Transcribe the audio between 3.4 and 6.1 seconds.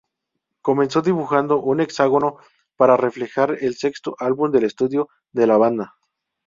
el sexto álbum de estudio de la banda.